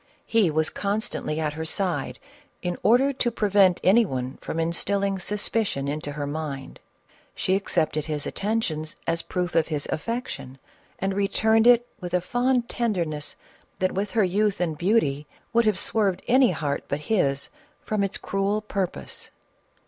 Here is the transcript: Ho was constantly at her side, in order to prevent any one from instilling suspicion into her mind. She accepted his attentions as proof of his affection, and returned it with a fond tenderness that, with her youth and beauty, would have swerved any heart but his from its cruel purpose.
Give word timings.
Ho 0.33 0.47
was 0.51 0.71
constantly 0.71 1.39
at 1.39 1.53
her 1.53 1.63
side, 1.63 2.17
in 2.63 2.75
order 2.81 3.13
to 3.13 3.29
prevent 3.29 3.79
any 3.83 4.03
one 4.03 4.37
from 4.41 4.59
instilling 4.59 5.19
suspicion 5.19 5.87
into 5.87 6.13
her 6.13 6.25
mind. 6.25 6.79
She 7.35 7.53
accepted 7.55 8.05
his 8.05 8.25
attentions 8.25 8.95
as 9.05 9.21
proof 9.21 9.53
of 9.53 9.67
his 9.67 9.85
affection, 9.91 10.57
and 10.97 11.13
returned 11.13 11.67
it 11.67 11.87
with 11.99 12.15
a 12.15 12.19
fond 12.21 12.67
tenderness 12.67 13.35
that, 13.77 13.91
with 13.91 14.09
her 14.17 14.23
youth 14.23 14.59
and 14.59 14.75
beauty, 14.75 15.27
would 15.53 15.65
have 15.65 15.77
swerved 15.77 16.23
any 16.27 16.49
heart 16.49 16.83
but 16.87 17.01
his 17.01 17.49
from 17.85 18.03
its 18.03 18.17
cruel 18.17 18.59
purpose. 18.63 19.29